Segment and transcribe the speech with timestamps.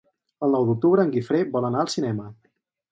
[0.47, 2.29] El nou d'octubre en Guifré vol anar al cinema.